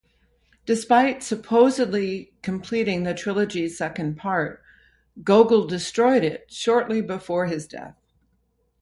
Despite 0.65 1.21
supposedly 1.21 2.33
completing 2.41 3.03
the 3.03 3.13
trilogy's 3.13 3.77
second 3.77 4.17
part, 4.17 4.63
Gogol 5.23 5.67
destroyed 5.67 6.23
it 6.23 6.51
shortly 6.51 7.01
before 7.01 7.45
his 7.45 7.67
death. 7.67 7.99